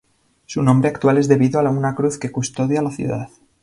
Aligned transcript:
Su 0.47 0.63
nombre 0.63 0.89
actual 0.89 1.19
es 1.19 1.27
debido 1.27 1.59
a 1.59 1.69
una 1.69 1.93
cruz 1.93 2.17
que 2.17 2.31
custodia 2.31 2.81
la 2.81 2.89
ciudad. 2.89 3.29